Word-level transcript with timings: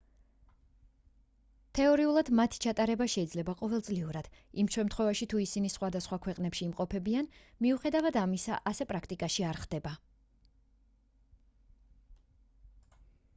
თეორიულად 1.79 2.31
მათ 2.39 2.55
ჩატარება 2.65 3.07
შეიძლება 3.15 3.55
ყოველწლიურად 3.59 4.29
იმ 4.65 4.71
შემთხვევაში 4.77 5.27
თუ 5.35 5.43
ისინი 5.45 5.71
სხვადასხვა 5.75 6.19
ქვეყნებში 6.25 6.65
იმყოფებიან 6.71 7.29
მიუხედავად 7.69 8.19
ამისა 8.25 8.61
ასე 8.75 8.89
პრაქტიკაში 8.93 9.47
არ 9.53 9.63
ხდება 9.67 9.93